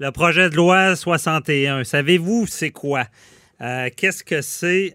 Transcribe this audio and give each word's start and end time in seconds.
Le 0.00 0.12
projet 0.12 0.48
de 0.48 0.54
loi 0.54 0.94
61, 0.94 1.82
savez-vous 1.82 2.46
c'est 2.46 2.70
quoi? 2.70 3.06
Euh, 3.60 3.90
qu'est-ce 3.96 4.22
que 4.22 4.42
c'est? 4.42 4.94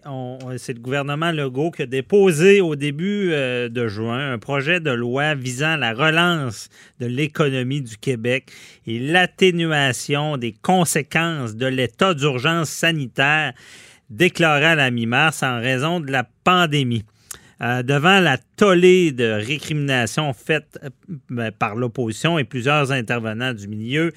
C'est 0.56 0.72
le 0.72 0.80
gouvernement 0.80 1.30
Legault 1.30 1.72
qui 1.72 1.82
a 1.82 1.86
déposé 1.86 2.62
au 2.62 2.74
début 2.74 3.30
euh, 3.30 3.68
de 3.68 3.86
juin 3.86 4.32
un 4.32 4.38
projet 4.38 4.80
de 4.80 4.90
loi 4.90 5.34
visant 5.34 5.76
la 5.76 5.92
relance 5.92 6.70
de 7.00 7.06
l'économie 7.06 7.82
du 7.82 7.98
Québec 7.98 8.50
et 8.86 8.98
l'atténuation 8.98 10.38
des 10.38 10.54
conséquences 10.62 11.54
de 11.54 11.66
l'état 11.66 12.14
d'urgence 12.14 12.70
sanitaire 12.70 13.52
déclaré 14.08 14.64
à 14.64 14.74
la 14.74 14.90
mi-mars 14.90 15.42
en 15.42 15.60
raison 15.60 16.00
de 16.00 16.10
la 16.10 16.26
pandémie. 16.44 17.04
Euh, 17.64 17.82
devant 17.82 18.20
la 18.20 18.36
tollée 18.56 19.10
de 19.10 19.24
récriminations 19.24 20.34
faites 20.34 20.78
ben, 21.30 21.50
par 21.50 21.76
l'opposition 21.76 22.38
et 22.38 22.44
plusieurs 22.44 22.92
intervenants 22.92 23.54
du 23.54 23.68
milieu, 23.68 24.12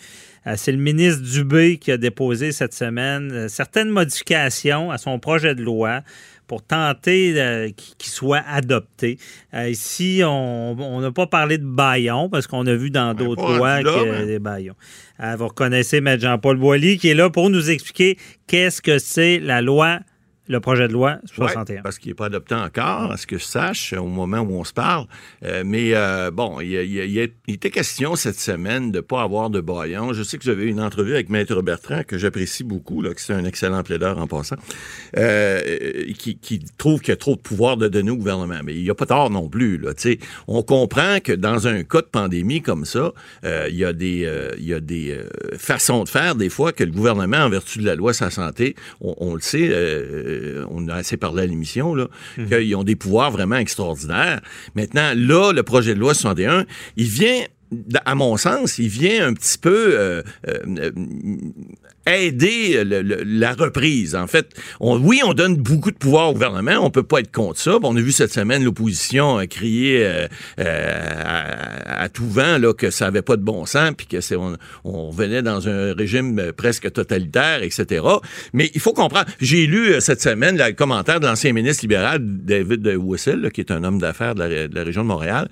euh, 0.47 0.55
c'est 0.57 0.73
le 0.73 0.79
ministre 0.79 1.21
Dubé 1.21 1.77
qui 1.77 1.91
a 1.91 1.97
déposé 1.97 2.51
cette 2.51 2.73
semaine 2.73 3.31
euh, 3.31 3.47
certaines 3.47 3.89
modifications 3.89 4.91
à 4.91 4.97
son 4.97 5.19
projet 5.19 5.55
de 5.55 5.61
loi 5.61 6.01
pour 6.47 6.61
tenter 6.63 7.73
qu'il 7.75 8.09
soit 8.09 8.43
adopté. 8.47 9.19
ici, 9.53 10.21
on 10.23 11.01
n'a 11.01 11.11
pas 11.11 11.27
parlé 11.27 11.57
de 11.57 11.65
baillons 11.65 12.29
parce 12.29 12.47
qu'on 12.47 12.65
a 12.67 12.73
vu 12.73 12.89
dans 12.89 13.13
d'autres 13.13 13.57
lois 13.57 13.79
qu'il 13.79 14.07
y 14.07 14.15
a 14.15 14.25
des 14.25 14.39
baillons. 14.39 14.75
vous 15.19 15.47
reconnaissez 15.47 15.97
M. 15.97 16.17
Jean-Paul 16.17 16.55
Boilly 16.55 16.99
qui 16.99 17.09
est 17.09 17.15
là 17.15 17.29
pour 17.29 17.49
nous 17.49 17.69
expliquer 17.69 18.17
qu'est-ce 18.47 18.81
que 18.81 18.97
c'est 18.97 19.39
la 19.39 19.61
loi 19.61 19.99
le 20.47 20.59
projet 20.59 20.87
de 20.87 20.93
loi 20.93 21.17
61. 21.33 21.81
parce 21.81 21.99
qu'il 21.99 22.09
n'est 22.09 22.15
pas 22.15 22.27
adopté 22.27 22.55
encore, 22.55 23.11
à 23.11 23.17
ce 23.17 23.27
que 23.27 23.37
je 23.37 23.43
sache, 23.43 23.93
au 23.93 24.05
moment 24.05 24.39
où 24.39 24.53
on 24.53 24.63
se 24.63 24.73
parle. 24.73 25.05
Euh, 25.43 25.63
mais 25.65 25.93
euh, 25.93 26.31
bon, 26.31 26.61
il, 26.61 26.73
il, 26.73 27.19
était 27.47 27.69
question 27.69 28.15
cette 28.15 28.39
semaine 28.39 28.91
de 28.91 28.97
ne 28.97 29.01
pas 29.01 29.21
avoir 29.21 29.49
de 29.49 29.61
baillon. 29.61 30.13
Je 30.13 30.23
sais 30.23 30.37
que 30.37 30.43
j'avais 30.43 30.65
une 30.65 30.79
entrevue 30.79 31.13
avec 31.13 31.29
Maître 31.29 31.61
Bertrand, 31.61 32.03
que 32.03 32.17
j'apprécie 32.17 32.63
beaucoup, 32.63 33.01
là, 33.01 33.13
que 33.13 33.21
c'est 33.21 33.33
un 33.33 33.45
excellent 33.45 33.83
plaideur 33.83 34.17
en 34.17 34.27
passant, 34.27 34.55
euh, 35.17 35.61
qui, 36.17 36.37
qui, 36.37 36.59
trouve 36.77 37.01
qu'il 37.01 37.09
y 37.09 37.13
a 37.13 37.17
trop 37.17 37.35
de 37.35 37.41
pouvoir 37.41 37.77
de 37.77 37.87
donner 37.87 38.11
au 38.11 38.17
gouvernement. 38.17 38.59
Mais 38.63 38.75
il 38.75 38.83
n'y 38.83 38.89
a 38.89 38.95
pas 38.95 39.05
tort 39.05 39.29
non 39.29 39.49
plus. 39.49 39.77
Là, 39.77 39.91
on 40.47 40.63
comprend 40.63 41.19
que 41.19 41.33
dans 41.33 41.67
un 41.67 41.83
cas 41.83 42.01
de 42.01 42.07
pandémie 42.07 42.61
comme 42.61 42.85
ça, 42.85 43.11
il 43.43 43.75
y 43.75 43.83
a 43.83 43.93
des, 43.93 44.29
il 44.57 44.65
y 44.65 44.73
a 44.73 44.79
des 44.79 45.19
façons 45.57 46.03
de 46.03 46.09
faire, 46.09 46.35
des 46.35 46.49
fois, 46.49 46.71
que 46.71 46.83
le 46.83 46.91
gouvernement, 46.91 47.37
en 47.37 47.49
vertu 47.49 47.79
de 47.79 47.85
la 47.85 47.95
loi 47.95 48.13
sa 48.13 48.29
santé, 48.29 48.75
on, 49.01 49.15
on 49.19 49.35
le 49.35 49.41
sait, 49.41 49.69
euh, 50.37 50.65
on 50.69 50.87
a 50.87 50.95
assez 50.95 51.17
parlé 51.17 51.43
à 51.43 51.45
l'émission, 51.45 51.95
là, 51.95 52.07
mhm. 52.37 52.49
qu'ils 52.49 52.75
ont 52.75 52.83
des 52.83 52.95
pouvoirs 52.95 53.31
vraiment 53.31 53.57
extraordinaires. 53.57 54.41
Maintenant, 54.75 55.13
là, 55.15 55.51
le 55.51 55.63
projet 55.63 55.93
de 55.93 55.99
loi 55.99 56.13
61, 56.13 56.65
il 56.95 57.07
vient 57.07 57.43
à 58.05 58.15
mon 58.15 58.37
sens, 58.37 58.77
il 58.77 58.87
vient 58.87 59.27
un 59.27 59.33
petit 59.33 59.57
peu 59.57 59.89
euh, 59.93 60.23
euh, 60.47 60.91
aider 62.05 62.83
la 62.85 63.53
reprise. 63.53 64.15
En 64.15 64.27
fait, 64.27 64.49
oui, 64.79 65.21
on 65.25 65.33
donne 65.33 65.57
beaucoup 65.57 65.91
de 65.91 65.97
pouvoir 65.97 66.29
au 66.29 66.33
gouvernement, 66.33 66.79
on 66.81 66.89
peut 66.89 67.03
pas 67.03 67.19
être 67.19 67.31
contre 67.31 67.59
ça. 67.59 67.77
On 67.83 67.95
a 67.97 68.01
vu 68.01 68.11
cette 68.11 68.31
semaine 68.31 68.63
l'opposition 68.63 69.45
crier 69.49 70.05
euh, 70.05 70.27
à, 71.85 72.07
tout 72.09 72.27
vent 72.27 72.57
là, 72.57 72.73
que 72.73 72.89
ça 72.89 73.07
avait 73.07 73.21
pas 73.21 73.35
de 73.35 73.41
bon 73.41 73.65
sens, 73.65 73.91
puis 73.97 74.07
que 74.07 74.21
c'est 74.21 74.37
on, 74.37 74.55
on, 74.85 75.09
venait 75.09 75.41
dans 75.41 75.67
un 75.67 75.93
régime 75.93 76.53
presque 76.55 76.91
totalitaire, 76.91 77.63
etc. 77.63 78.05
Mais 78.53 78.71
il 78.73 78.79
faut 78.79 78.93
comprendre. 78.93 79.25
J'ai 79.41 79.65
lu 79.67 79.99
cette 79.99 80.21
semaine 80.21 80.57
le 80.57 80.71
commentaire 80.71 81.19
de 81.19 81.27
l'ancien 81.27 81.51
ministre 81.51 81.83
libéral 81.83 82.19
David 82.21 82.87
Whistle, 82.97 83.51
qui 83.51 83.61
est 83.61 83.71
un 83.71 83.83
homme 83.83 83.99
d'affaires 83.99 84.35
de, 84.35 84.69
la, 84.71 84.83
région 84.83 85.03
de 85.03 85.07
Montréal, 85.07 85.49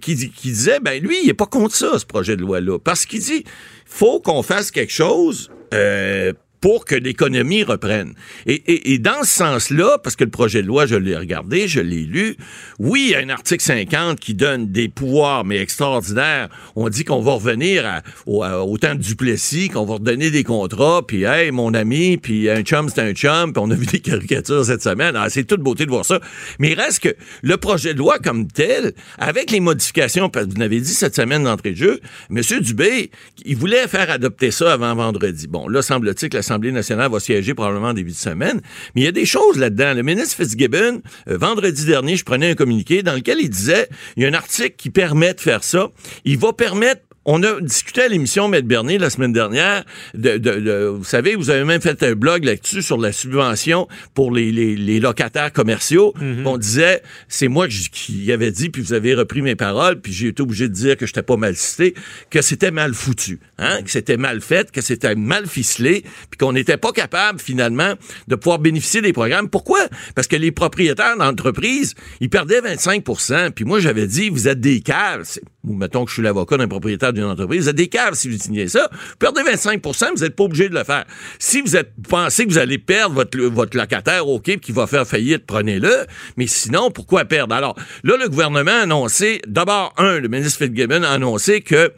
qui, 0.00 0.30
qui 0.30 0.48
disait, 0.48 0.80
ben 0.80 1.02
lui, 1.02 1.16
il 1.24 1.28
est 1.28 1.34
pas 1.34 1.46
contre 1.58 1.74
ça, 1.74 1.98
ce 1.98 2.06
projet 2.06 2.36
de 2.36 2.42
loi-là. 2.42 2.78
Parce 2.78 3.04
qu'il 3.04 3.20
dit, 3.20 3.44
faut 3.84 4.20
qu'on 4.20 4.42
fasse 4.42 4.70
quelque 4.70 4.92
chose 4.92 5.50
euh, 5.74 6.32
pour 6.60 6.84
que 6.84 6.94
l'économie 6.94 7.62
reprenne. 7.62 8.14
Et, 8.46 8.92
et, 8.92 8.98
dans 8.98 9.22
ce 9.22 9.30
sens-là, 9.30 9.98
parce 10.02 10.16
que 10.16 10.24
le 10.24 10.30
projet 10.30 10.62
de 10.62 10.66
loi, 10.66 10.86
je 10.86 10.96
l'ai 10.96 11.16
regardé, 11.16 11.68
je 11.68 11.80
l'ai 11.80 12.02
lu, 12.02 12.36
oui, 12.78 13.06
il 13.08 13.10
y 13.10 13.14
a 13.14 13.18
un 13.18 13.28
article 13.28 13.62
50 13.62 14.18
qui 14.18 14.34
donne 14.34 14.70
des 14.70 14.88
pouvoirs, 14.88 15.44
mais 15.44 15.58
extraordinaires. 15.58 16.48
On 16.74 16.88
dit 16.88 17.04
qu'on 17.04 17.20
va 17.20 17.32
revenir 17.32 18.02
au, 18.26 18.78
temps 18.78 18.94
de 18.94 19.00
Duplessis, 19.00 19.68
qu'on 19.68 19.84
va 19.84 19.94
redonner 19.94 20.30
des 20.30 20.44
contrats, 20.44 21.02
puis 21.06 21.24
hey, 21.24 21.50
mon 21.50 21.74
ami, 21.74 22.16
puis 22.16 22.50
un 22.50 22.62
chum, 22.62 22.88
c'est 22.88 23.00
un 23.00 23.12
chum, 23.12 23.52
puis 23.52 23.62
on 23.64 23.70
a 23.70 23.74
vu 23.74 23.86
des 23.86 24.00
caricatures 24.00 24.64
cette 24.64 24.82
semaine. 24.82 25.14
Ah, 25.16 25.30
c'est 25.30 25.44
toute 25.44 25.60
beauté 25.60 25.84
de 25.86 25.90
voir 25.90 26.04
ça. 26.04 26.20
Mais 26.58 26.72
il 26.72 26.80
reste 26.80 27.00
que 27.00 27.14
le 27.42 27.56
projet 27.56 27.94
de 27.94 27.98
loi 27.98 28.18
comme 28.18 28.48
tel, 28.48 28.92
avec 29.18 29.50
les 29.50 29.60
modifications, 29.60 30.28
parce 30.28 30.46
que 30.46 30.52
vous 30.52 30.60
l'avez 30.60 30.80
dit 30.80 30.94
cette 30.94 31.14
semaine 31.14 31.44
d'entrée 31.44 31.72
de 31.72 31.76
jeu, 31.76 32.00
M. 32.30 32.42
Dubé, 32.60 33.10
il 33.44 33.56
voulait 33.56 33.86
faire 33.88 34.10
adopter 34.10 34.50
ça 34.50 34.72
avant 34.72 34.94
vendredi. 34.94 35.46
Bon, 35.46 35.68
là, 35.68 35.82
semble-t-il 35.82 36.28
que 36.28 36.36
la 36.36 36.42
l'Assemblée 36.48 36.72
nationale 36.72 37.10
va 37.10 37.20
siéger 37.20 37.52
probablement 37.52 37.88
en 37.88 37.92
début 37.92 38.12
de 38.12 38.16
semaine. 38.16 38.62
Mais 38.94 39.02
il 39.02 39.04
y 39.04 39.08
a 39.08 39.12
des 39.12 39.26
choses 39.26 39.58
là-dedans. 39.58 39.92
Le 39.94 40.02
ministre 40.02 40.36
Fitzgibbon, 40.36 41.02
euh, 41.28 41.36
vendredi 41.36 41.84
dernier, 41.84 42.16
je 42.16 42.24
prenais 42.24 42.50
un 42.50 42.54
communiqué 42.54 43.02
dans 43.02 43.12
lequel 43.12 43.38
il 43.40 43.50
disait, 43.50 43.88
il 44.16 44.22
y 44.22 44.26
a 44.26 44.30
un 44.30 44.34
article 44.34 44.74
qui 44.78 44.88
permet 44.88 45.34
de 45.34 45.40
faire 45.40 45.62
ça. 45.62 45.90
Il 46.24 46.38
va 46.38 46.54
permettre 46.54 47.02
on 47.30 47.42
a 47.42 47.60
discuté 47.60 48.00
à 48.00 48.08
l'émission 48.08 48.48
Maître 48.48 48.66
Bernier 48.66 48.96
la 48.96 49.10
semaine 49.10 49.34
dernière. 49.34 49.84
De, 50.14 50.86
vous 50.86 51.04
savez, 51.04 51.36
vous 51.36 51.50
avez 51.50 51.62
même 51.62 51.82
fait 51.82 52.02
un 52.02 52.14
blog 52.14 52.42
là-dessus 52.42 52.80
sur 52.80 52.96
la 52.96 53.12
subvention 53.12 53.86
pour 54.14 54.32
les, 54.32 54.50
les, 54.50 54.98
locataires 54.98 55.52
commerciaux. 55.52 56.14
Mhm. 56.18 56.46
On 56.46 56.56
disait, 56.56 57.02
c'est 57.28 57.48
moi 57.48 57.68
qui 57.68 58.32
avais 58.32 58.50
dit, 58.50 58.70
puis 58.70 58.80
vous 58.80 58.94
avez 58.94 59.14
repris 59.14 59.42
mes 59.42 59.56
paroles, 59.56 60.00
puis 60.00 60.10
j'ai 60.10 60.28
été 60.28 60.42
obligé 60.42 60.68
de 60.68 60.72
dire 60.72 60.96
que 60.96 61.04
je 61.04 61.10
n'étais 61.10 61.22
pas 61.22 61.36
mal 61.36 61.54
cité, 61.54 61.94
que 62.30 62.40
c'était 62.40 62.70
mal 62.70 62.94
foutu, 62.94 63.40
hein, 63.58 63.82
que 63.82 63.90
c'était 63.90 64.16
mal 64.16 64.40
fait, 64.40 64.70
que 64.70 64.80
c'était 64.80 65.14
mal 65.14 65.46
ficelé, 65.46 66.04
puis 66.30 66.38
qu'on 66.38 66.54
n'était 66.54 66.78
pas 66.78 66.92
capable 66.92 67.40
finalement 67.40 67.92
de 68.28 68.36
pouvoir 68.36 68.58
bénéficier 68.58 69.02
des 69.02 69.12
programmes. 69.12 69.50
Pourquoi? 69.50 69.80
Parce 70.14 70.28
que 70.28 70.36
les 70.36 70.50
propriétaires 70.50 71.18
d'entreprises, 71.18 71.94
ils 72.22 72.30
perdaient 72.30 72.62
25% 72.62 73.50
Puis 73.50 73.66
moi, 73.66 73.80
j'avais 73.80 74.06
dit, 74.06 74.30
vous 74.30 74.48
êtes 74.48 74.60
des 74.60 74.80
caves. 74.80 75.26
Ou 75.64 75.74
mettons 75.74 76.04
que 76.04 76.10
je 76.10 76.14
suis 76.14 76.22
l'avocat 76.22 76.56
d'un 76.56 76.68
propriétaire 76.68 77.12
d'une 77.20 77.30
entreprise, 77.30 77.62
vous 77.62 77.68
êtes 77.68 77.76
des 77.76 77.88
caves 77.88 78.14
si 78.14 78.28
vous 78.28 78.38
signez 78.38 78.68
ça. 78.68 78.88
Vous 78.92 79.16
perdez 79.18 79.42
25% 79.42 80.08
vous 80.16 80.22
n'êtes 80.22 80.36
pas 80.36 80.44
obligé 80.44 80.68
de 80.68 80.74
le 80.74 80.84
faire. 80.84 81.04
Si 81.38 81.60
vous 81.60 81.76
êtes, 81.76 81.92
pensez 82.08 82.46
que 82.46 82.50
vous 82.50 82.58
allez 82.58 82.78
perdre 82.78 83.14
votre, 83.14 83.38
votre 83.38 83.76
locataire, 83.76 84.26
OK, 84.28 84.58
qui 84.58 84.72
va 84.72 84.86
faire 84.86 85.06
faillite, 85.06 85.46
prenez-le. 85.46 86.06
Mais 86.36 86.46
sinon, 86.46 86.90
pourquoi 86.90 87.24
perdre? 87.24 87.54
Alors, 87.54 87.76
là, 88.04 88.16
le 88.16 88.28
gouvernement 88.28 88.70
a 88.70 88.82
annoncé, 88.82 89.40
d'abord, 89.46 89.92
un, 89.98 90.18
le 90.18 90.28
ministre 90.28 90.58
Fitzgibbon 90.64 91.02
a 91.02 91.10
annoncé 91.10 91.60
que 91.60 91.92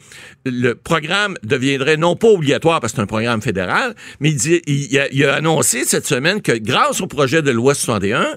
le 0.44 0.74
programme 0.74 1.36
deviendrait 1.42 1.96
non 1.96 2.16
pas 2.16 2.28
obligatoire 2.28 2.80
parce 2.80 2.92
que 2.92 2.96
c'est 2.96 3.02
un 3.02 3.06
programme 3.06 3.42
fédéral, 3.42 3.94
mais 4.20 4.30
il, 4.30 4.60
il, 4.66 5.08
il 5.12 5.24
a 5.24 5.34
annoncé 5.34 5.84
cette 5.84 6.06
semaine 6.06 6.40
que 6.42 6.52
grâce 6.52 7.00
au 7.00 7.06
projet 7.06 7.42
de 7.42 7.50
loi 7.50 7.74
61, 7.74 8.36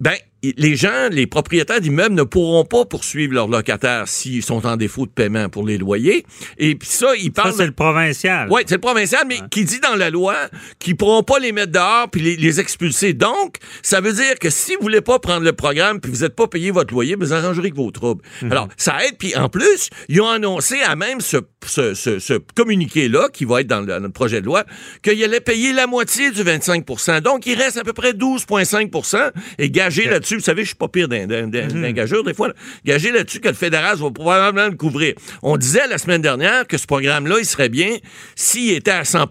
ben, 0.00 0.14
les 0.42 0.76
gens, 0.76 1.08
les 1.10 1.26
propriétaires 1.26 1.80
d'immeubles 1.80 2.14
ne 2.14 2.22
pourront 2.22 2.64
pas 2.64 2.84
poursuivre 2.84 3.34
leurs 3.34 3.48
locataires 3.48 4.06
s'ils 4.06 4.42
sont 4.42 4.66
en 4.66 4.76
défaut 4.76 5.06
de 5.06 5.10
paiement 5.10 5.48
pour 5.48 5.66
les 5.66 5.78
loyers. 5.78 6.24
Et 6.58 6.74
puis 6.74 6.88
ça, 6.88 7.14
ils 7.16 7.32
parlent... 7.32 7.52
Ça, 7.52 7.58
c'est 7.58 7.66
le 7.66 7.72
provincial. 7.72 8.48
Oui, 8.50 8.62
c'est 8.66 8.76
le 8.76 8.80
provincial, 8.80 9.24
mais 9.26 9.38
qui 9.50 9.64
dit 9.64 9.80
dans 9.80 9.94
la 9.94 10.10
loi 10.10 10.36
qu'ils 10.78 10.96
pourront 10.96 11.22
pas 11.22 11.38
les 11.38 11.52
mettre 11.52 11.72
dehors 11.72 12.08
puis 12.10 12.36
les, 12.36 12.60
expulser. 12.60 13.12
Donc, 13.12 13.56
ça 13.82 14.00
veut 14.00 14.12
dire 14.12 14.38
que 14.40 14.50
si 14.50 14.74
vous 14.76 14.82
voulez 14.82 15.00
pas 15.00 15.18
prendre 15.18 15.42
le 15.42 15.52
programme 15.52 16.00
puis 16.00 16.10
vous 16.10 16.20
n'êtes 16.20 16.34
pas 16.34 16.46
payé 16.46 16.70
votre 16.70 16.92
loyer, 16.92 17.16
vous 17.16 17.32
arrangerez 17.32 17.70
que 17.70 17.76
vos 17.76 17.90
troubles. 17.90 18.22
Mhm. 18.42 18.52
Alors, 18.52 18.68
ça 18.76 19.04
aide. 19.04 19.16
Puis 19.18 19.36
en 19.36 19.48
plus, 19.48 19.90
ils 20.08 20.20
ont 20.20 20.28
annoncé 20.28 20.80
à 20.82 20.96
même 20.96 21.20
ce, 21.20 21.38
ce, 21.66 21.94
ce, 21.94 22.38
communiqué-là, 22.54 23.28
qui 23.32 23.44
va 23.44 23.60
être 23.60 23.66
dans 23.66 23.80
le, 23.80 24.08
projet 24.08 24.40
de 24.40 24.46
loi, 24.46 24.64
qu'ils 25.02 25.22
allaient 25.24 25.40
payer 25.40 25.72
la 25.72 25.86
moitié 25.86 26.30
du 26.30 26.42
25% 26.42 27.20
Donc, 27.20 27.46
il 27.46 27.58
reste 27.58 27.76
à 27.76 27.84
peu 27.84 27.92
près 27.92 28.12
12,5% 28.12 29.32
et 29.58 29.70
gagé 29.70 30.06
là-dessus 30.26 30.36
vous 30.36 30.44
savez, 30.44 30.62
je 30.62 30.68
suis 30.68 30.76
pas 30.76 30.88
pire 30.88 31.08
d'un 31.08 31.26
mhm. 31.26 31.92
gageur 31.92 32.22
des 32.24 32.34
fois. 32.34 32.52
Gagé 32.84 33.12
là-dessus 33.12 33.40
que 33.40 33.48
le 33.48 33.54
fédéral 33.54 33.96
va 33.96 34.10
probablement 34.10 34.68
le 34.68 34.76
couvrir. 34.76 35.14
On 35.42 35.56
disait 35.56 35.86
la 35.88 35.98
semaine 35.98 36.22
dernière 36.22 36.66
que 36.66 36.78
ce 36.78 36.86
programme-là, 36.86 37.36
il 37.38 37.46
serait 37.46 37.68
bien 37.68 37.96
s'il 38.34 38.72
était 38.72 38.90
à 38.90 39.04
100 39.04 39.26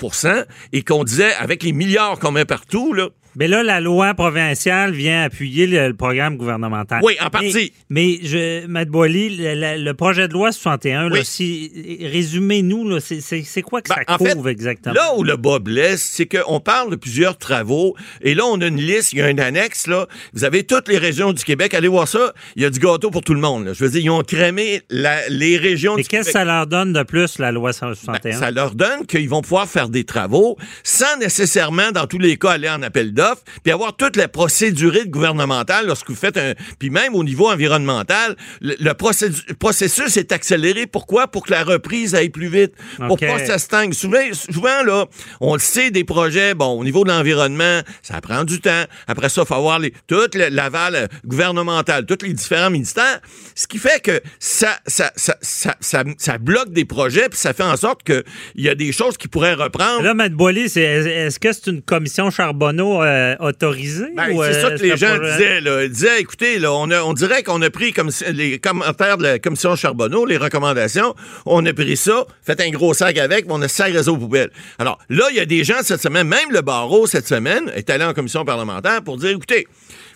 et 0.73 0.84
qu'on 0.84 1.03
disait, 1.03 1.34
avec 1.35 1.64
les 1.64 1.73
milliards 1.73 2.20
qu'on 2.20 2.31
met 2.31 2.46
partout, 2.46 2.93
là, 2.93 3.09
mais 3.35 3.47
là, 3.47 3.64
la 3.64 3.79
loi 3.79 4.14
provinciale 4.14 4.93
vient 4.93 5.23
appuyer 5.23 5.67
le, 5.67 5.93
programme 5.93 6.37
gouvernemental. 6.37 7.02
Oui, 7.03 7.16
en 7.22 7.29
partie. 7.29 7.73
Mais, 7.90 8.20
je, 8.23 8.66
Matt 8.67 8.90
Boily, 8.90 9.37
le, 9.40 9.91
projet 9.93 10.28
de 10.28 10.34
loi 10.34 10.52
61, 10.52 11.09
si, 11.23 11.72
résumez-nous, 12.02 12.99
c'est 12.99 13.61
quoi 13.61 13.82
que 13.82 13.90
ça 13.90 14.02
ben, 14.08 14.17
couvre 14.17 14.49
exactement? 14.49 14.96
Là 14.96 15.16
où 15.17 15.23
le 15.23 15.37
bas 15.37 15.59
blesse, 15.59 16.03
c'est 16.03 16.26
qu'on 16.26 16.59
parle 16.59 16.91
de 16.91 16.96
plusieurs 16.96 17.37
travaux, 17.37 17.96
et 18.22 18.35
là, 18.35 18.43
on 18.46 18.59
a 18.61 18.67
une 18.67 18.82
liste, 18.82 19.14
il 19.14 19.20
y 19.20 19.22
a 19.22 19.26
un 19.26 19.37
annexe, 19.37 19.87
là. 19.87 20.08
Vous 20.34 20.43
avez 20.43 20.64
toutes 20.64 20.87
les 20.87 20.97
régions 20.97 21.34
du 21.34 21.43
Québec. 21.43 21.73
Allez 21.73 21.87
voir 21.87 22.08
ça. 22.08 22.34
Il 22.55 22.64
y 22.64 22.66
a 22.66 22.70
du 22.70 22.79
gâteau 22.79 23.11
pour 23.11 23.22
tout 23.22 23.34
le 23.34 23.40
monde. 23.40 23.72
Je 23.73 23.84
veux 23.84 23.90
dire, 23.90 24.02
ils 24.02 24.09
ont 24.09 24.22
crémé 24.22 24.82
les 24.90 25.58
régions 25.58 25.96
Mais 25.96 26.03
qu'est-ce 26.03 26.28
que 26.28 26.32
ça 26.32 26.46
leur 26.46 26.67
donne 26.67 26.93
de 26.93 27.03
plus, 27.03 27.40
la 27.40 27.52
loi 27.52 27.73
61? 27.73 28.20
Ben, 28.23 28.34
ça 28.34 28.52
leur 28.52 28.76
donne 28.76 29.05
qu'ils 29.08 29.29
vont 29.29 29.41
pouvoir 29.41 29.67
faire 29.67 29.90
des 29.90 30.03
travaux 30.03 30.58
sans 30.84 31.17
nécessairement, 31.20 31.91
dans 31.91 32.08
tous 32.08 32.20
les 32.20 32.37
cas, 32.37 32.52
aller 32.52 32.70
en 32.70 32.82
appel 32.82 33.14
d'offres 33.14 33.24
puis 33.63 33.72
avoir 33.72 33.95
toute 33.95 34.16
la 34.16 34.27
procédure 34.27 34.85
gouvernementale 35.07 35.87
lorsque 35.87 36.09
vous 36.09 36.16
faites 36.16 36.37
un... 36.37 36.53
Puis 36.79 36.89
même 36.89 37.16
au 37.16 37.23
niveau 37.23 37.49
environnemental, 37.49 38.35
le, 38.61 38.93
processus 38.93 40.17
est 40.17 40.31
accéléré. 40.31 40.87
Pourquoi? 40.87 41.27
Pour 41.27 41.45
que 41.45 41.51
la 41.51 41.63
reprise 41.63 42.16
aille 42.16 42.29
plus 42.29 42.47
vite, 42.47 42.73
pour 43.07 43.17
pas 43.17 43.39
que 43.39 43.47
ça 43.47 43.57
stagne. 43.57 43.93
Souvent, 43.93 44.19
souvent, 44.33 44.83
là, 44.83 45.05
on 45.41 45.53
le 45.53 45.59
sait, 45.59 45.91
des 45.91 46.03
projets, 46.03 46.53
bon, 46.53 46.79
au 46.79 46.83
niveau 46.83 47.03
de 47.03 47.09
l'environnement, 47.09 47.81
ça 48.01 48.22
prend 48.22 48.43
du 48.43 48.59
temps. 48.59 48.83
Après 49.07 49.29
ça, 49.29 49.41
il 49.41 49.47
faut 49.47 49.55
avoir 49.55 49.79
les, 49.79 49.93
toute 50.07 50.35
l'aval 50.35 51.07
gouvernemental, 51.25 52.05
tous 52.05 52.25
les 52.25 52.33
différents 52.33 52.69
ministères, 52.69 53.19
ce 53.55 53.67
qui 53.67 53.77
fait 53.77 54.01
que 54.01 54.22
ça, 54.39 54.77
ça, 54.85 55.11
ça, 55.16 55.35
ça, 55.41 55.75
ça, 56.17 56.37
bloque 56.37 56.72
des 56.72 56.85
projets, 56.85 57.29
puis 57.29 57.39
ça 57.39 57.53
fait 57.53 57.63
en 57.63 57.77
sorte 57.77 58.03
qu'il 58.03 58.23
y 58.55 58.69
a 58.69 58.75
des 58.75 58.91
choses 58.91 59.17
qui 59.17 59.27
pourraient 59.27 59.53
reprendre. 59.53 60.01
Là, 60.01 60.13
Matt 60.13 60.33
Boily, 60.33 60.66
est-ce 60.66 61.39
que 61.39 61.51
c'est 61.51 61.67
une 61.67 61.81
commission 61.81 62.29
Charbonneau 62.29 63.01
euh, 63.01 63.05
autorisée? 63.40 64.12
Ben, 64.16 64.35
c'est 64.44 64.62
ça 64.62 64.72
que 64.72 64.82
les 64.82 64.97
gens 64.97 65.17
disaient. 65.17 65.62
Là. 65.62 65.84
Ils 65.84 65.90
disaient, 65.90 66.20
écoutez, 66.20 66.59
là, 66.59 66.73
on, 66.73 66.91
on 66.91 67.14
dirait 67.14 67.44
qu'on 67.44 67.62
a 67.62 67.70
pris 67.70 67.94
comme 67.94 68.09
les 68.32 68.59
commentaires 68.59 69.17
de 69.17 69.23
la 69.23 69.40
commission 69.40 69.76
Charbonneau, 69.76 70.26
les 70.26 70.38
recommandations, 70.38 71.16
on 71.46 71.66
a 71.66 71.73
pris 71.73 71.97
ça, 71.97 72.26
fait 72.44 72.59
un 72.62 72.70
gros 72.70 72.94
sac 72.94 73.17
avec, 73.17 73.46
on 73.50 73.62
a 73.62 73.67
ça 73.67 73.85
réseau 73.85 74.17
poubelle. 74.17 74.52
Alors 74.79 75.00
là, 75.09 75.26
il 75.32 75.38
y 75.38 75.40
a 75.40 75.46
des 75.46 75.64
gens 75.64 75.82
cette 75.82 76.02
semaine, 76.02 76.28
même 76.28 76.52
le 76.52 76.62
barreau 76.62 77.08
cette 77.08 77.28
semaine, 77.28 77.72
est 77.76 77.90
allé 77.90 78.03
en 78.03 78.14
commission 78.14 78.46
parlementaire 78.46 79.02
pour 79.03 79.18
dire, 79.18 79.32
écoutez, 79.32 79.68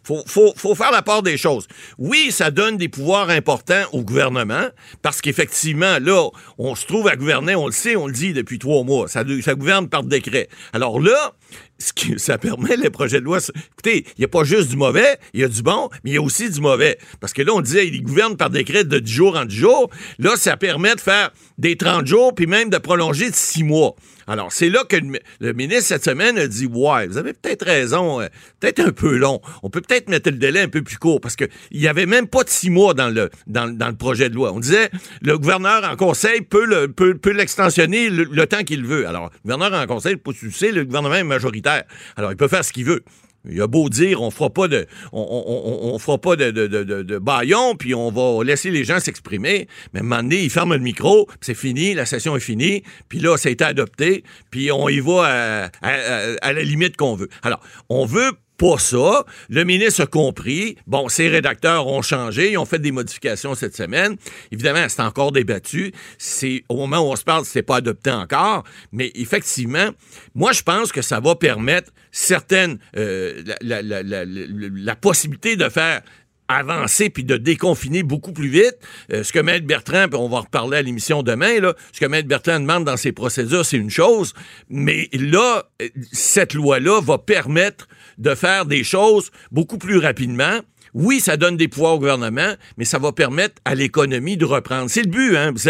faut, 0.04 0.24
faut, 0.26 0.54
faut 0.56 0.76
faire 0.76 0.92
la 0.92 1.02
part 1.02 1.24
des 1.24 1.38
choses. 1.38 1.68
Oui, 1.98 2.32
ça 2.32 2.52
donne 2.52 2.78
des 2.78 2.90
pouvoirs 2.90 3.30
importants 3.30 3.84
au 3.92 4.02
gouvernement, 4.02 4.68
parce 5.02 5.22
qu'effectivement, 5.22 5.98
là, 6.02 6.30
on 6.58 6.76
se 6.76 6.86
trouve 6.86 7.08
à 7.08 7.16
gouverner, 7.16 7.56
on 7.56 7.66
le 7.66 7.72
sait, 7.72 7.96
on 7.96 8.08
le 8.08 8.14
dit 8.14 8.34
depuis 8.34 8.60
trois 8.60 8.84
mois. 8.84 9.08
Ça, 9.08 9.24
ça 9.42 9.56
gouverne 9.56 9.90
par 9.90 10.04
décret. 10.04 10.50
Alors 10.74 11.00
là, 11.00 11.34
ce 11.80 11.94
qui, 11.94 12.20
ça 12.20 12.38
permet 12.38 12.78
les 12.78 12.90
projets 12.90 13.20
de 13.20 13.26
loi. 13.26 13.40
Écoutez, 13.74 14.06
il 14.18 14.20
n'y 14.20 14.26
a 14.26 14.28
pas 14.28 14.44
juste 14.44 14.70
du 14.70 14.76
mauvais, 14.76 15.18
il 15.34 15.42
y 15.42 15.44
a 15.44 15.48
du 15.48 15.62
bon, 15.62 15.90
mais 16.04 16.12
il 16.12 16.14
y 16.14 16.18
a 16.18 16.22
aussi 16.22 16.50
du 16.50 16.62
mauvais. 16.62 16.98
Parce 17.20 17.34
que 17.34 17.42
là, 17.42 17.54
on 17.54 17.62
disait, 17.62 17.88
il 17.88 18.04
gouverne 18.04 18.38
par 18.38 18.50
décret 18.50 18.84
de 18.84 19.00
10 19.00 19.12
jours 19.12 19.38
en 19.38 19.46
10 19.46 19.56
jours. 19.56 19.90
Là, 20.20 20.36
ça 20.36 20.58
permet 20.58 20.96
de 20.96 21.02
faire 21.02 21.32
des 21.58 21.78
30 21.78 22.06
jours, 22.06 22.36
puis 22.36 22.48
même 22.48 22.70
de 22.70 22.78
prolonger 22.78 23.30
de 23.30 23.36
6 23.36 23.64
mois. 23.64 23.96
Alors, 24.30 24.52
c'est 24.52 24.70
là 24.70 24.84
que 24.88 24.96
le, 25.40 25.54
ministre, 25.54 25.86
cette 25.86 26.04
semaine, 26.04 26.38
a 26.38 26.46
dit 26.46 26.68
Ouais, 26.68 27.08
vous 27.08 27.18
avez 27.18 27.34
peut-être 27.34 27.66
raison, 27.66 28.22
euh, 28.22 28.28
peut-être 28.60 28.80
un 28.80 28.92
peu 28.92 29.18
long. 29.18 29.42
On 29.64 29.72
peut 29.72 29.82
peut-être 29.82 30.08
mettre 30.08 30.30
le 30.30 30.38
délai 30.38 30.62
un 30.62 30.68
peu 30.68 30.84
plus 30.84 30.98
court 30.98 31.20
parce 31.20 31.36
qu'il 31.36 31.50
n'y 31.74 31.88
avait 31.88 32.06
même 32.06 32.28
pas 32.28 32.44
de 32.44 32.50
six 32.50 32.70
mois 32.70 32.94
dans 32.94 33.10
le, 33.10 33.32
dans, 33.48 33.66
le 33.66 33.96
projet 33.96 34.30
de 34.30 34.36
loi. 34.36 34.54
On 34.54 34.60
disait 34.60 34.92
le 35.24 35.36
gouverneur 35.40 35.84
en 35.84 35.96
conseil 35.96 36.42
peut, 36.42 36.66
le, 36.66 36.90
peut, 36.92 37.18
l'extensionner 37.32 38.12
le, 38.12 38.46
temps 38.46 38.64
qu'il 38.64 38.86
veut. 38.86 39.08
Alors, 39.08 39.32
le 39.44 39.52
gouverneur 39.52 39.82
en 39.82 39.88
conseil, 39.88 40.16
tu 40.38 40.52
sais, 40.52 40.72
le 40.72 40.86
gouvernement 40.86 41.16
est 41.16 41.24
majoritaire. 41.24 41.69
Alors, 42.16 42.32
il 42.32 42.38
peut 42.38 42.48
faire 42.48 42.64
ce 42.64 42.74
qu'il 42.74 42.86
veut. 42.86 43.04
Il 43.50 43.62
a 43.62 43.68
beau 43.68 43.90
dire, 43.90 44.22
on 44.22 44.32
fera 44.32 44.50
pas 44.50 44.68
de, 44.68 44.86
on, 45.14 45.98
fera 45.98 46.18
pas 46.18 46.36
de, 46.36 46.52
de, 46.52 47.76
puis 47.78 47.96
on 47.96 48.12
va 48.12 48.44
laisser 48.44 48.70
les 48.70 48.84
gens 48.84 49.00
s'exprimer. 49.00 49.68
Mais 49.94 50.02
à 50.02 50.04
un 50.04 50.06
moment 50.06 50.24
donné, 50.24 50.44
il 50.44 50.50
ferme 50.50 50.74
le 50.74 50.80
micro, 50.80 51.28
c'est 51.40 51.54
fini, 51.54 51.94
la 51.94 52.06
session 52.06 52.36
est 52.36 52.42
finie, 52.42 52.84
puis 53.08 53.20
là, 53.20 53.38
ça 53.38 53.48
a 53.48 53.52
été 53.54 53.64
adopté, 53.64 54.24
puis 54.52 54.72
on 54.72 54.90
y 54.90 55.00
va 55.00 55.70
à 55.82 56.54
la 56.54 56.64
limite 56.64 56.98
qu'on 56.98 57.16
veut. 57.16 57.30
Alors, 57.42 57.62
on 57.88 58.06
veut 58.06 58.32
pas 58.60 58.78
ça. 58.78 59.26
Le 59.50 59.64
ministre 59.64 60.04
a 60.04 60.06
compris. 60.06 60.76
Bon, 60.86 61.08
ses 61.08 61.30
rédacteurs 61.30 61.88
ont 61.88 62.02
changé. 62.02 62.52
Ils 62.52 62.58
ont 62.58 62.66
fait 62.66 62.80
des 62.80 62.92
modifications 62.92 63.56
cette 63.56 63.76
semaine. 63.76 64.18
Évidemment, 64.52 64.86
c'est 64.90 65.02
encore 65.02 65.32
débattu. 65.32 65.94
C'est 66.18 66.64
au 66.68 66.76
moment 66.76 67.00
où 67.00 67.12
on 67.12 67.16
se 67.16 67.24
parle, 67.24 67.46
c'est 67.46 67.64
pas 67.64 67.78
adopté 67.78 68.12
encore. 68.12 68.66
Mais 68.92 69.12
effectivement, 69.16 69.90
moi, 70.36 70.52
je 70.52 70.62
pense 70.62 70.92
que 70.92 71.02
ça 71.02 71.22
va 71.22 71.36
permettre 71.36 71.92
certaines 72.12 72.80
euh, 72.98 73.42
la, 73.62 73.82
la, 73.82 74.04
la, 74.04 74.26
la, 74.26 74.96
possibilité 74.96 75.56
de 75.56 75.70
faire 75.70 76.02
avancer 76.50 77.10
puis 77.10 77.24
de 77.24 77.38
déconfiner 77.38 78.04
beaucoup 78.04 78.34
plus 78.34 78.50
vite. 78.50 78.78
Euh, 79.14 79.24
ce 79.24 79.32
que 79.32 79.40
Maître 79.40 79.66
Bertrand, 79.66 80.08
puis 80.10 80.20
on 80.20 80.28
va 80.28 80.38
en 80.38 80.42
reparler 80.42 80.78
à 80.78 80.82
l'émission 80.82 81.24
demain, 81.24 81.60
là, 81.60 81.76
ce 81.94 82.00
que 82.00 82.06
Maître 82.08 82.28
Bertrand 82.28 82.60
demande 82.60 82.84
dans 82.84 82.98
ses 82.98 83.12
procédures, 83.12 83.66
c'est 83.66 83.78
une 83.78 83.92
chose, 83.92 84.34
mais 84.70 85.08
là, 85.14 85.64
euh, 85.82 85.88
cette 86.12 86.54
loi-là 86.54 87.00
va 87.02 87.20
permettre 87.20 87.88
de 88.20 88.36
faire 88.36 88.66
des 88.66 88.84
choses 88.84 89.32
beaucoup 89.52 89.78
plus 89.78 89.98
rapidement 89.98 90.60
oui, 90.94 91.20
ça 91.20 91.38
donne 91.38 91.58
des 91.58 91.68
pouvoirs 91.68 91.96
au 91.96 92.00
gouvernement, 92.00 92.54
mais 92.78 92.86
ça 92.86 92.98
va 92.98 93.12
permettre 93.12 93.56
à 93.66 93.76
l'économie 93.76 94.38
de 94.38 94.46
reprendre. 94.46 94.90
C'est 94.90 95.04
le 95.04 95.10
but, 95.10 95.36
hein? 95.36 95.52
Vous 95.56 95.62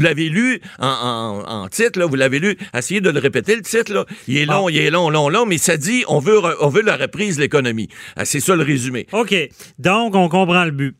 l'avez 0.00 0.28
lu 0.28 0.60
en, 0.78 1.66
titre, 1.70 1.98
là, 1.98 2.06
vous 2.06 2.14
l'avez 2.14 2.38
lu. 2.38 2.56
Essayez 2.74 3.00
de 3.00 3.10
le 3.10 3.18
répéter, 3.18 3.56
le 3.56 3.62
titre, 3.62 3.92
là. 3.92 4.06
Il 4.28 4.36
est 4.36 4.46
long, 4.46 4.66
ah. 4.68 4.70
il 4.70 4.76
est 4.76 4.90
long, 4.90 5.10
long, 5.10 5.28
long, 5.28 5.46
mais 5.46 5.58
ça 5.58 5.76
dit 5.76 6.04
on 6.08 6.20
veut, 6.20 6.38
on 6.60 6.68
veut 6.68 6.82
la 6.82 6.96
reprise 6.96 7.36
de 7.36 7.42
l'économie. 7.42 7.88
Ah, 8.16 8.24
c'est 8.24 8.40
ça 8.40 8.54
le 8.54 8.62
résumé. 8.62 9.06
OK. 9.12 9.34
Donc, 9.78 10.14
on 10.14 10.28
comprend 10.28 10.64
le 10.64 10.70
but. 10.70 10.96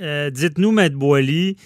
Euh, 0.00 0.30
dites-nous, 0.30 0.72
Maître 0.72 0.96
Boily, 0.96 1.56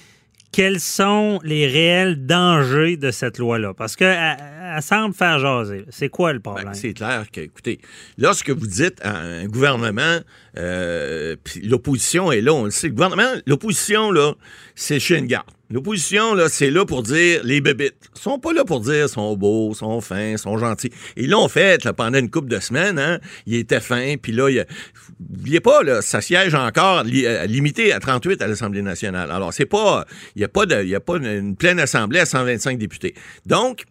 quels 0.56 0.80
sont 0.80 1.38
les 1.44 1.66
réels 1.66 2.24
dangers 2.24 2.96
de 2.96 3.10
cette 3.10 3.36
loi-là? 3.36 3.74
Parce 3.74 3.94
qu'elle 3.94 4.38
semble 4.80 5.14
faire 5.14 5.38
jaser. 5.38 5.84
C'est 5.90 6.08
quoi 6.08 6.32
le 6.32 6.40
problème? 6.40 6.68
Ben, 6.68 6.72
c'est 6.72 6.94
clair 6.94 7.26
que, 7.30 7.42
écoutez, 7.42 7.78
lorsque 8.16 8.48
vous 8.48 8.66
dites 8.66 8.98
à 9.02 9.18
un 9.18 9.44
gouvernement, 9.48 10.20
euh, 10.56 11.36
l'opposition 11.62 12.32
est 12.32 12.40
là, 12.40 12.54
on 12.54 12.64
le 12.64 12.70
sait, 12.70 12.86
le 12.86 12.94
gouvernement, 12.94 13.38
l'opposition, 13.44 14.10
là, 14.10 14.32
c'est 14.74 14.98
chez 14.98 15.18
une 15.18 15.26
garde. 15.26 15.44
L'opposition, 15.68 16.34
là, 16.34 16.48
c'est 16.48 16.70
là 16.70 16.84
pour 16.84 17.02
dire 17.02 17.40
les 17.42 17.60
bébites. 17.60 18.08
Ils 18.14 18.20
sont 18.20 18.38
pas 18.38 18.52
là 18.52 18.64
pour 18.64 18.80
dire 18.80 19.08
sont 19.08 19.36
beaux, 19.36 19.74
sont 19.74 20.00
fins, 20.00 20.36
sont 20.36 20.58
gentils. 20.58 20.92
Ils 21.16 21.30
l'ont 21.30 21.48
fait 21.48 21.84
là, 21.84 21.92
pendant 21.92 22.18
une 22.18 22.30
couple 22.30 22.48
de 22.48 22.60
semaines. 22.60 23.00
Hein? 23.00 23.18
Il 23.46 23.56
était 23.56 23.80
fin, 23.80 24.14
puis 24.16 24.30
là, 24.30 24.48
il 24.48 24.64
n'oubliez 25.18 25.58
pas, 25.60 25.82
là, 25.82 26.02
ça 26.02 26.20
siège 26.20 26.54
encore 26.54 27.02
euh, 27.04 27.46
limité 27.46 27.92
à 27.92 27.98
38 27.98 28.42
à 28.42 28.46
l'Assemblée 28.46 28.82
nationale. 28.82 29.32
Alors, 29.32 29.52
c'est 29.52 29.66
pas, 29.66 30.06
il 30.36 30.38
n'y 30.38 30.44
a 30.44 30.48
pas 30.48 30.66
de, 30.66 30.84
y 30.84 30.94
a 30.94 31.00
pas 31.00 31.16
une 31.16 31.56
pleine 31.56 31.80
assemblée 31.80 32.20
à 32.20 32.26
125 32.26 32.78
députés. 32.78 33.14
Donc, 33.44 33.84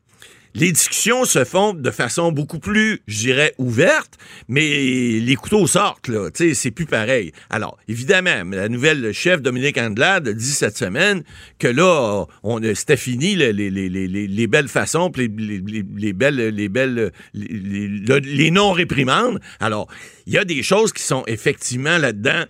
les 0.56 0.72
discussions 0.72 1.26
se 1.26 1.44
font 1.44 1.74
de 1.74 1.92
façon 1.92 2.32
beaucoup 2.32 2.60
plus, 2.60 3.02
je 3.08 3.20
dirais, 3.20 3.54
ouverte, 3.58 4.14
mais 4.48 5.20
les 5.20 5.36
couteaux 5.36 5.68
sortent, 5.68 6.08
là. 6.08 6.32
Tu 6.32 6.50
sais, 6.50 6.54
c'est 6.54 6.72
plus 6.72 6.86
pareil. 6.86 7.34
Alors, 7.50 7.78
évidemment, 7.90 8.44
la 8.50 8.70
nouvelle 8.70 9.12
chef 9.12 9.42
Dominique 9.42 9.78
Andelade 9.78 10.30
dit 10.30 10.52
cette 10.52 10.78
semaine 10.78 11.24
que 11.60 11.68
là, 11.68 12.26
on, 12.44 12.62
c'était 12.74 12.96
fini 12.96 13.36
les, 13.36 13.52
les, 13.52 13.70
les, 13.70 13.90
les, 13.90 14.48
belles 14.48 14.70
façons, 14.70 15.12
les, 15.18 15.28
les, 15.28 16.14
belles, 16.14 16.38
les 16.38 16.70
belles, 16.70 17.12
les, 17.34 18.52
non-réprimandes. 18.52 19.42
Alors, 19.60 19.88
il 20.26 20.34
y 20.34 20.38
a 20.38 20.46
des 20.46 20.64
choses 20.64 20.94
qui 20.94 21.04
sont 21.04 21.24
effectivement 21.28 21.98
là-dedans, 21.98 22.46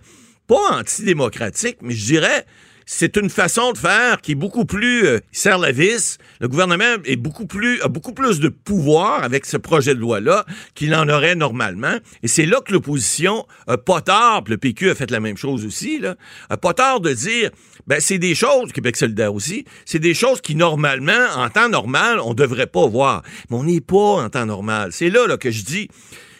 pas 0.46 0.78
antidémocratiques, 0.78 1.78
mais 1.82 1.94
je 1.94 2.04
dirais, 2.04 2.46
c'est 2.88 3.16
une 3.16 3.28
façon 3.28 3.72
de 3.72 3.78
faire 3.78 4.20
qui 4.20 4.32
est 4.32 4.36
beaucoup 4.36 4.64
plus 4.64 5.06
euh, 5.06 5.18
serre 5.32 5.58
la 5.58 5.72
vis. 5.72 6.18
Le 6.40 6.46
gouvernement 6.46 6.84
a 6.84 7.16
beaucoup 7.16 7.46
plus 7.46 8.40
de 8.40 8.48
pouvoir 8.48 9.24
avec 9.24 9.44
ce 9.44 9.56
projet 9.56 9.94
de 9.94 9.98
loi 9.98 10.20
là 10.20 10.46
qu'il 10.76 10.94
en 10.94 11.08
aurait 11.08 11.34
normalement. 11.34 11.96
Et 12.22 12.28
c'est 12.28 12.46
là 12.46 12.60
que 12.64 12.72
l'opposition 12.72 13.44
a 13.66 13.76
pas 13.76 14.00
tard, 14.00 14.44
le 14.46 14.56
PQ 14.56 14.90
a 14.90 14.94
fait 14.94 15.10
la 15.10 15.18
même 15.18 15.36
chose 15.36 15.66
aussi 15.66 15.98
là, 15.98 16.14
pas 16.62 16.74
tard 16.74 17.00
de 17.00 17.12
dire 17.12 17.50
ben 17.88 17.98
c'est 18.00 18.18
des 18.18 18.36
choses 18.36 18.72
Québec 18.72 18.96
solidaire 18.96 19.34
aussi, 19.34 19.64
c'est 19.84 19.98
des 19.98 20.14
choses 20.14 20.40
qui 20.40 20.54
normalement 20.54 21.26
en 21.34 21.50
temps 21.50 21.68
normal 21.68 22.20
on 22.20 22.34
devrait 22.34 22.68
pas 22.68 22.86
voir. 22.86 23.22
Mais 23.50 23.56
on 23.56 23.64
n'est 23.64 23.80
pas 23.80 23.96
en 23.96 24.30
temps 24.30 24.46
normal. 24.46 24.90
C'est 24.92 25.10
là, 25.10 25.26
là 25.26 25.36
que 25.36 25.50
je 25.50 25.64
dis 25.64 25.88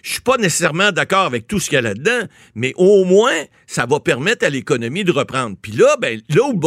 je 0.07 0.13
suis 0.13 0.21
pas 0.21 0.37
nécessairement 0.37 0.93
d'accord 0.93 1.27
avec 1.27 1.49
tout 1.49 1.59
ce 1.59 1.69
qu'il 1.69 1.75
y 1.75 1.79
a 1.79 1.83
là-dedans, 1.83 2.29
mais 2.55 2.73
au 2.77 3.05
moins, 3.05 3.45
ça 3.67 3.87
va 3.87 3.99
permettre 3.99 4.47
à 4.47 4.51
l'économie 4.51 5.03
de 5.03 5.11
reprendre. 5.11 5.57
Puis 5.61 5.73
là, 5.73 5.97
ben, 6.01 6.21
là 6.29 6.45
où 6.45 6.61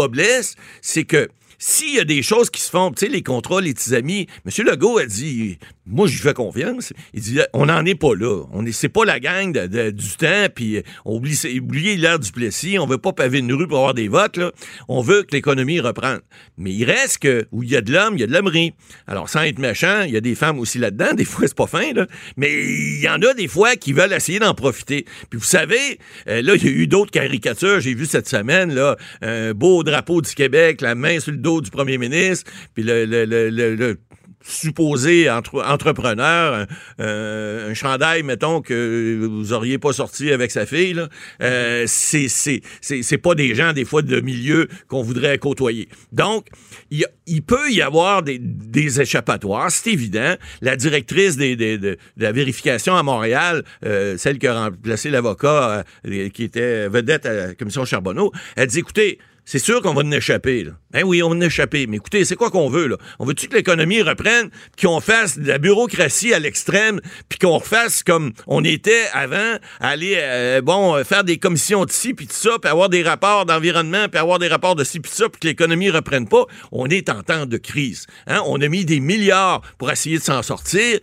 c'est 0.81 1.05
que 1.05 1.29
s'il 1.59 1.93
y 1.93 1.99
a 1.99 2.05
des 2.05 2.23
choses 2.23 2.49
qui 2.49 2.61
se 2.61 2.69
font, 2.69 2.89
tu 2.91 3.05
sais, 3.05 3.11
les 3.11 3.21
contrats, 3.21 3.59
les 3.59 3.73
petits 3.73 3.93
amis, 3.93 4.27
M. 4.45 4.65
Legault 4.65 4.97
a 4.97 5.05
dit, 5.05 5.59
moi, 5.85 6.07
je 6.07 6.17
fais 6.21 6.33
confiance. 6.33 6.93
Il 7.13 7.21
dit, 7.21 7.39
on 7.51 7.65
n'en 7.65 7.83
est 7.83 7.95
pas 7.95 8.15
là. 8.15 8.45
On 8.53 8.65
est, 8.65 8.71
c'est 8.71 8.89
pas 8.89 9.03
la 9.03 9.19
gang 9.19 9.51
du 9.51 10.09
temps, 10.17 10.47
puis 10.55 10.81
on 11.03 11.17
oublie, 11.17 11.37
oublier 11.59 11.97
l'heure 11.97 12.19
du 12.19 12.31
Plessis, 12.31 12.79
on 12.79 12.85
veut 12.85 12.97
pas 12.97 13.11
paver 13.11 13.39
une 13.39 13.51
rue 13.51 13.67
pour 13.67 13.79
avoir 13.79 13.93
des 13.93 14.07
votes, 14.07 14.37
là. 14.37 14.51
On 14.87 15.01
veut 15.01 15.23
que 15.23 15.35
l'économie 15.35 15.81
reprenne. 15.81 16.21
Mais 16.57 16.71
il 16.71 16.85
reste 16.85 17.19
que, 17.19 17.45
où 17.51 17.63
il 17.63 17.69
y 17.69 17.75
a 17.75 17.81
de 17.81 17.91
l'homme, 17.91 18.13
il 18.15 18.21
y 18.21 18.23
a 18.23 18.27
de 18.27 18.33
l'hommerie. 18.33 18.73
Alors, 19.05 19.27
sans 19.27 19.41
être 19.41 19.59
méchant, 19.59 20.03
il 20.03 20.11
y 20.11 20.17
a 20.17 20.21
des 20.21 20.35
femmes 20.35 20.59
aussi 20.59 20.77
là-dedans, 20.77 21.13
des 21.13 21.25
fois, 21.25 21.45
c'est 21.45 21.57
pas 21.57 21.67
fin, 21.67 21.91
là. 21.91 22.07
Mais 22.37 22.53
il 22.53 23.01
y 23.01 23.09
en 23.09 23.21
a 23.21 23.33
des 23.33 23.49
fois 23.49 23.75
qui 23.75 23.91
veulent 23.91 24.13
essayer 24.13 24.39
d'en 24.39 24.53
profiter. 24.53 25.05
Puis 25.29 25.37
vous 25.37 25.45
savez, 25.45 25.99
euh, 26.29 26.41
là, 26.41 26.55
il 26.55 26.63
y 26.63 26.67
a 26.67 26.71
eu 26.71 26.87
d'autres 26.87 27.11
caricatures, 27.11 27.81
j'ai 27.81 27.95
vu 27.95 28.05
cette 28.05 28.29
semaine, 28.29 28.73
là, 28.73 28.95
un 29.21 29.53
beau 29.53 29.83
drapeau 29.83 30.21
du 30.21 30.33
Québec, 30.33 30.79
la 30.79 30.95
main 30.95 31.19
sur 31.19 31.31
le 31.31 31.37
dos 31.37 31.48
du 31.61 31.71
premier 31.71 31.97
ministre, 31.97 32.49
puis 32.73 32.83
le, 32.83 33.05
le, 33.05 33.25
le, 33.25 33.97
supposé 34.41 35.29
entre, 35.29 35.63
entrepreneur, 35.63 36.65
un, 36.97 37.73
chandail, 37.73 38.23
mettons, 38.23 38.61
que 38.61 39.19
vous 39.29 39.53
auriez 39.53 39.77
pas 39.77 39.93
sorti 39.93 40.31
avec 40.31 40.51
sa 40.51 40.65
fille, 40.65 40.93
là, 40.93 41.09
euh, 41.41 41.85
c'est, 41.87 43.17
pas 43.17 43.35
des 43.35 43.55
gens, 43.55 43.73
des 43.73 43.85
fois, 43.85 44.01
de 44.01 44.19
milieu 44.21 44.67
qu'on 44.87 45.01
voudrait 45.01 45.37
côtoyer. 45.37 45.89
Donc, 46.11 46.47
il, 46.89 47.41
peut 47.43 47.71
y 47.71 47.81
avoir 47.81 48.23
des, 48.23 48.39
des 48.39 49.01
échappatoires, 49.01 49.71
c'est 49.71 49.91
évident. 49.91 50.35
La 50.61 50.75
directrice 50.75 51.37
des, 51.37 51.55
de, 51.55 51.97
la 52.17 52.31
vérification 52.31 52.95
à 52.95 53.03
Montréal, 53.03 53.63
euh, 53.85 54.17
celle 54.17 54.39
qui 54.39 54.47
a 54.47 54.65
remplacé 54.65 55.09
l'avocat 55.09 55.83
euh, 56.07 56.29
qui 56.29 56.43
était 56.43 56.87
vedette 56.87 57.25
à 57.25 57.33
la 57.33 57.53
commission 57.55 57.85
Charbonneau, 57.85 58.31
elle 58.55 58.67
dit, 58.67 58.79
écoutez, 58.79 59.19
c'est 59.51 59.57
sûr 59.57 59.81
qu'on 59.81 59.95
va 59.95 60.03
en 60.03 60.11
échapper. 60.11 60.63
Là. 60.63 60.73
Ben 60.91 61.03
oui, 61.03 61.23
on 61.23 61.29
va 61.29 61.35
en 61.35 61.41
échapper. 61.41 61.87
Mais 61.87 61.97
écoutez, 61.97 62.23
c'est 62.23 62.35
quoi 62.35 62.51
qu'on 62.51 62.69
veut? 62.69 62.85
Là? 62.85 62.97
On 63.17 63.25
veut-tu 63.25 63.47
que 63.47 63.55
l'économie 63.55 64.03
reprenne, 64.03 64.51
qu'on 64.79 64.99
fasse 64.99 65.39
de 65.39 65.47
la 65.47 65.57
bureaucratie 65.57 66.35
à 66.35 66.39
l'extrême, 66.39 67.01
puis 67.29 67.39
qu'on 67.39 67.57
refasse 67.57 68.03
comme 68.03 68.31
on 68.45 68.63
était 68.63 69.07
avant, 69.11 69.57
aller 69.79 70.17
euh, 70.17 70.61
bon 70.61 71.03
faire 71.03 71.23
des 71.23 71.37
commissions 71.37 71.85
de 71.85 71.91
ci, 71.91 72.13
puis 72.13 72.27
de 72.27 72.31
ça, 72.31 72.59
puis 72.61 72.69
avoir 72.69 72.89
des 72.89 73.01
rapports 73.01 73.47
d'environnement, 73.47 74.07
puis 74.07 74.19
avoir 74.19 74.37
des 74.37 74.49
rapports 74.49 74.75
de 74.75 74.83
ci, 74.83 74.99
puis 74.99 75.09
de 75.09 75.15
ça, 75.15 75.27
puis 75.29 75.39
que 75.39 75.47
l'économie 75.47 75.89
reprenne 75.89 76.27
pas? 76.27 76.45
On 76.71 76.85
est 76.85 77.09
en 77.09 77.23
temps 77.23 77.47
de 77.47 77.57
crise. 77.57 78.05
Hein? 78.27 78.43
On 78.45 78.61
a 78.61 78.67
mis 78.67 78.85
des 78.85 78.99
milliards 78.99 79.63
pour 79.79 79.89
essayer 79.89 80.19
de 80.19 80.23
s'en 80.23 80.43
sortir. 80.43 80.99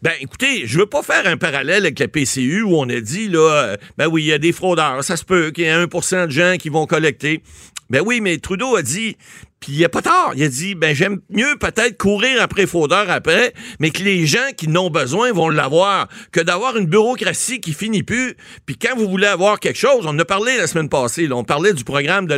Ben, 0.00 0.12
écoutez, 0.22 0.62
je 0.64 0.78
veux 0.78 0.86
pas 0.86 1.02
faire 1.02 1.26
un 1.26 1.36
parallèle 1.36 1.84
avec 1.84 1.98
la 1.98 2.08
PCU 2.08 2.62
où 2.62 2.76
on 2.76 2.88
a 2.88 3.00
dit, 3.00 3.28
là, 3.28 3.40
euh, 3.40 3.76
ben 3.98 4.06
oui, 4.06 4.22
il 4.22 4.28
y 4.28 4.32
a 4.32 4.38
des 4.38 4.52
fraudeurs. 4.52 5.04
Ça 5.04 5.18
se 5.18 5.24
peut 5.26 5.50
qu'il 5.50 5.64
y 5.64 5.66
ait 5.66 5.84
1% 5.84 6.28
de 6.28 6.30
gens 6.30 6.56
qui 6.58 6.70
vont 6.70 6.86
collecter. 6.86 7.42
Ben 7.90 8.02
oui, 8.06 8.20
mais 8.20 8.38
Trudeau 8.38 8.76
a 8.76 8.82
dit, 8.82 9.16
puis 9.60 9.72
il 9.74 9.84
a 9.84 9.90
pas 9.90 10.00
tort. 10.00 10.32
Il 10.34 10.42
a 10.42 10.48
dit, 10.48 10.74
ben 10.74 10.94
j'aime 10.94 11.20
mieux 11.28 11.56
peut-être 11.60 11.98
courir 11.98 12.40
après 12.40 12.66
fraudeur 12.66 13.10
après, 13.10 13.52
mais 13.78 13.90
que 13.90 14.02
les 14.02 14.26
gens 14.26 14.38
qui 14.56 14.68
n'ont 14.68 14.88
besoin 14.88 15.32
vont 15.32 15.50
l'avoir, 15.50 16.08
que 16.32 16.40
d'avoir 16.40 16.78
une 16.78 16.86
bureaucratie 16.86 17.60
qui 17.60 17.74
finit 17.74 18.02
plus. 18.02 18.34
Puis 18.64 18.76
quand 18.76 18.96
vous 18.96 19.08
voulez 19.08 19.26
avoir 19.26 19.60
quelque 19.60 19.78
chose, 19.78 20.06
on 20.06 20.08
en 20.08 20.18
a 20.18 20.24
parlé 20.24 20.56
la 20.56 20.66
semaine 20.66 20.88
passée, 20.88 21.28
on 21.30 21.44
parlait 21.44 21.74
du 21.74 21.84
programme 21.84 22.26
de 22.26 22.34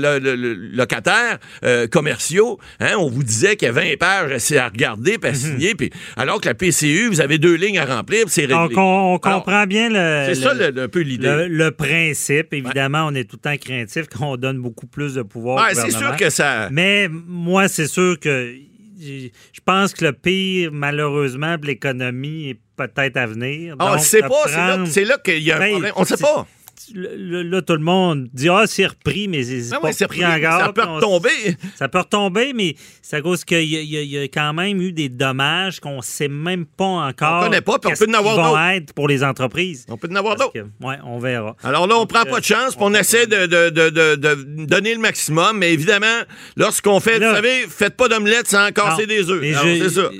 locataires 0.77 1.39
euh, 1.65 1.87
commerciaux. 1.87 2.59
Hein, 2.81 2.97
on 2.99 3.09
vous 3.09 3.23
disait 3.23 3.55
qu'il 3.55 3.67
y 3.67 3.71
a 3.71 3.73
20 3.73 3.99
pages 3.99 4.53
à 4.53 4.69
regarder, 4.69 5.19
puis 5.19 5.31
à 5.31 5.33
mhm. 5.33 5.39
signer. 5.39 5.75
Puis 5.77 5.91
alors 6.17 6.41
que 6.41 6.49
la 6.49 6.55
PCU, 6.55 7.09
vous 7.09 7.21
avez 7.21 7.39
deux 7.39 7.55
lignes 7.55 7.79
à 7.79 7.85
remplir, 7.85 8.25
c'est 8.27 8.43
réglé. 8.43 8.55
Donc 8.55 8.73
on, 8.77 9.19
comprend 9.19 9.67
bien 9.67 9.89
le. 9.89 10.35
C'est 10.35 10.41
ça 10.41 10.53
un 10.53 10.89
peu 10.89 11.01
l'idée. 11.01 11.47
Le, 11.49 11.71
principe. 11.71 12.53
Évidemment, 12.53 13.07
on 13.07 13.15
est 13.15 13.25
tout 13.25 13.37
le 13.37 13.51
temps 13.51 13.57
craintif 13.57 14.09
qu'on 14.09 14.37
donne 14.37 14.59
beaucoup 14.59 14.87
plus 14.87 15.15
de 15.15 15.23
pouvoir. 15.23 15.65
Ouais, 15.65 15.75
c'est 15.75 15.91
sûr 15.91 16.17
que 16.17 16.29
ça. 16.29 16.69
Mais 16.71 17.09
moi, 17.13 17.69
c'est 17.69 17.87
sûr 17.87 18.19
que 18.19 18.55
je 19.01 19.61
pense 19.65 19.95
que 19.95 20.05
le 20.05 20.13
pire, 20.13 20.71
malheureusement, 20.73 21.57
de 21.59 21.67
l'économie 21.67 22.51
est 22.51 22.61
peut-être 22.77 23.17
à 23.17 23.27
venir. 23.27 23.77
Ah, 23.79 23.93
on 23.93 23.97
ne 23.97 24.01
sait 24.01 24.23
pas. 24.23 24.87
C'est 24.87 25.05
là, 25.05 25.19
qu'il 25.19 25.43
y 25.43 25.51
a 25.51 25.57
un 25.57 25.61
ben, 25.61 25.71
problème. 25.71 25.93
On 25.97 26.01
ne 26.03 26.07
sait 26.07 26.17
pas 26.17 26.47
là, 26.95 27.63
tout 27.63 27.75
le 27.75 27.81
monde 27.81 28.29
dit 28.33 28.49
Ah, 28.49 28.65
c'est 28.67 28.87
repris, 28.87 29.29
mais 29.29 29.43
c'est 29.43 29.75
ah 29.75 29.81
pas 29.81 29.89
repris. 29.89 30.21
Ça 30.21 30.73
peut 30.75 30.83
retomber. 30.83 31.57
Ça 31.77 31.89
peut 31.89 31.99
retomber, 31.99 32.53
mais 32.53 32.77
c'est 33.01 33.17
à 33.17 33.21
cause 33.21 33.45
qu'il 33.45 33.65
y, 33.65 34.19
a 34.19 34.23
quand 34.25 34.53
même 34.53 34.81
eu 34.81 34.93
des 34.93 35.09
dommages 35.09 35.81
qu'on 35.81 35.97
ne 35.97 36.03
sait 36.03 36.29
même 36.29 36.67
pas 36.67 36.85
encore. 36.85 37.43
On 37.43 37.45
connaît 37.45 37.61
pas, 37.61 37.79
puis 37.79 37.93
on 37.93 37.97
peut 37.97 38.11
en 38.11 38.15
avoir 38.15 38.37
d'autres. 38.37 38.61
être 38.61 38.93
pour 38.93 39.09
les 39.09 39.25
entreprises. 39.25 39.87
On 39.89 39.97
peut 39.97 40.09
en 40.11 40.17
avoir 40.17 40.37
d'autres. 40.37 40.53
Oui, 40.81 40.95
on 41.05 41.19
verra. 41.19 41.57
Alors 41.63 41.87
là, 41.87 41.97
on 41.97 42.03
ne 42.03 42.07
prend 42.07 42.25
pas 42.25 42.41
de 42.41 42.45
chance, 42.45 42.75
puis 42.75 42.85
on, 42.85 42.95
essaie 42.95 43.27
de, 43.27 43.47
de, 43.47 44.65
donner 44.65 44.95
le 44.95 45.01
maximum, 45.01 45.59
mais 45.59 45.73
évidemment, 45.73 46.23
lorsqu'on 46.57 47.01
fait, 47.01 47.19
vous 47.19 47.35
savez, 47.35 47.67
faites 47.69 47.97
pas 47.97 48.09
d'omelette 48.09 48.49
sans 48.49 48.71
casser 48.73 49.07
des 49.07 49.31
œufs. 49.31 49.43
C'est 49.43 49.91
ça. 49.91 50.11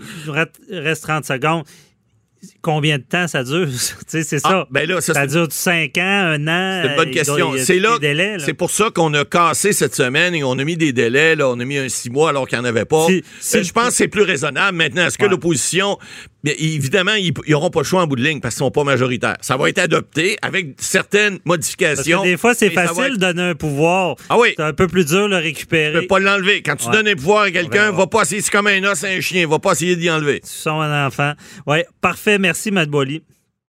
Il 0.71 0.79
reste 0.79 1.03
30 1.03 1.25
secondes 1.25 1.65
combien 2.63 2.99
de 2.99 3.03
temps 3.03 3.29
ça 3.29 3.45
dure? 3.45 3.69
c'est 4.07 4.23
ça. 4.23 4.41
Ah, 4.45 4.67
ben 4.71 4.89
là, 4.89 5.01
ça, 5.01 5.27
dure 5.27 5.49
5 5.51 5.99
ans, 5.99 6.01
un 6.01 6.49
an? 6.49 6.83
C'est 6.83 6.91
une 6.91 6.97
bonne 6.97 7.11
question. 7.11 7.53
C'est 7.59 7.79
là, 7.79 7.99
c'est 8.39 8.55
pour 8.55 8.71
ça 8.71 8.91
qu'on 8.91 9.13
a 9.15 9.25
cassé 9.25 9.73
cette 9.73 9.95
semaine 9.95 10.35
et 10.35 10.43
on 10.45 10.53
a 10.53 10.65
mis 10.65 10.77
des 10.77 10.93
délais. 10.93 11.37
Là, 11.37 11.49
on 11.49 11.59
a 11.61 11.65
mis 11.65 11.79
un 11.79 11.89
6 11.89 12.11
mois 12.11 12.31
alors 12.31 12.47
qu'il 12.47 12.59
n'y 12.59 12.65
en 12.65 12.69
avait 12.69 12.85
pas. 12.85 13.07
Euh, 13.11 13.21
je 13.41 13.73
pense 13.73 13.89
que 13.89 13.95
c'est 13.95 14.09
plus 14.09 14.23
raisonnable. 14.23 14.77
Maintenant, 14.77 15.07
est-ce 15.07 15.19
que 15.19 15.27
l'opposition 15.27 15.99
évidemment, 16.45 17.15
ils 17.15 17.33
n'auront 17.49 17.71
pas 17.71 17.81
le 17.81 17.85
choix 17.85 18.03
en 18.03 18.07
bout 18.07 18.17
de 18.17 18.23
ligne 18.23 18.41
parce 18.41 18.55
qu'ils 18.55 18.65
ne 18.65 18.67
sont 18.67 18.73
pas 18.73 18.85
majoritaires. 18.85 19.37
Ça 19.41 19.57
va 19.57 19.69
être 19.69 19.79
adopté 19.79 20.37
avec 20.43 20.75
certaines 20.79 21.39
modifications. 21.45 22.19
Parce 22.19 22.27
que 22.27 22.31
des 22.31 22.37
fois, 22.37 22.55
c'est 22.55 22.71
facile 22.71 23.15
de 23.15 23.17
donner 23.17 23.43
un 23.43 23.55
pouvoir. 23.55 24.17
Ah 24.29 24.39
oui. 24.39 24.55
C'est 24.57 24.63
un 24.63 24.73
peu 24.73 24.89
plus 24.89 25.05
dur 25.05 25.25
de 25.25 25.35
le 25.35 25.37
récupérer. 25.37 25.93
Tu 25.93 26.01
peux 26.01 26.07
pas 26.07 26.19
l'enlever. 26.19 26.63
Quand 26.63 26.77
tu 26.77 26.91
donnes 26.91 27.09
un 27.09 27.15
pouvoir 27.15 27.43
à 27.45 27.51
quelqu'un, 27.51 27.93
va 27.93 28.07
pas 28.07 28.23
essayer, 28.23 28.41
c'est 28.41 28.51
comme 28.51 28.67
un 28.67 28.83
os 28.85 29.05
un 29.05 29.21
chien, 29.21 29.47
va 29.47 29.59
pas 29.59 29.73
essayer 29.73 29.97
d'y 29.97 30.11
enlever. 30.11 30.41
Tu 30.41 30.49
son 30.49 30.81
un 30.81 31.07
enfant. 31.07 31.33
Oui, 31.67 31.79
parfait. 32.01 32.39
Merci, 32.39 32.71
Matt 32.71 32.89
Boily. 32.89 33.23